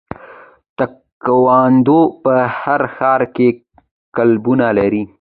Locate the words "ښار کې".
2.95-3.47